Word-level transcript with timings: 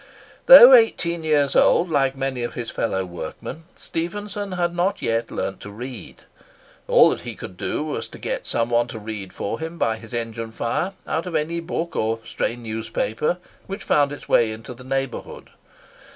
Though 0.47 0.73
eighteen 0.73 1.23
years 1.23 1.55
old, 1.55 1.87
like 1.87 2.15
many 2.17 2.41
of 2.41 2.55
his 2.55 2.71
fellow 2.71 3.05
workmen, 3.05 3.65
Stephenson 3.75 4.53
had 4.53 4.75
not 4.75 4.99
yet 4.99 5.29
learnt 5.29 5.59
to 5.59 5.69
read. 5.69 6.23
All 6.87 7.11
that 7.11 7.21
he 7.21 7.35
could 7.35 7.55
do 7.55 7.83
was 7.83 8.07
to 8.07 8.17
get 8.17 8.47
some 8.47 8.71
one 8.71 8.87
to 8.87 8.97
read 8.97 9.31
for 9.31 9.59
him 9.59 9.77
by 9.77 9.97
his 9.97 10.11
engine 10.11 10.53
fire, 10.53 10.93
out 11.05 11.27
of 11.27 11.35
any 11.35 11.59
book 11.59 11.95
or 11.95 12.17
stray 12.25 12.55
newspaper 12.55 13.37
which 13.67 13.83
found 13.83 14.11
its 14.11 14.27
way 14.27 14.51
into 14.51 14.73
the 14.73 14.83
neighbourhood. 14.83 15.51